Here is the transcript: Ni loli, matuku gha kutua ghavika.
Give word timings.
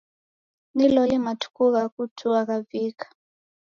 Ni 0.75 0.87
loli, 0.93 1.17
matuku 1.25 1.63
gha 1.73 1.83
kutua 1.93 2.39
ghavika. 2.47 3.07